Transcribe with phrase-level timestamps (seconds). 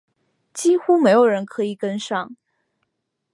[0.51, 2.35] 几乎没有人可以跟上